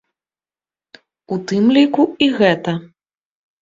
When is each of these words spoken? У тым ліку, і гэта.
У 1.37 1.41
тым 1.53 1.71
ліку, 1.79 2.03
і 2.25 2.35
гэта. 2.43 2.71